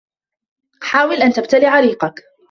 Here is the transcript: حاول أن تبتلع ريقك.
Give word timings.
حاول 0.81 1.15
أن 1.15 1.33
تبتلع 1.33 1.79
ريقك. 1.79 2.23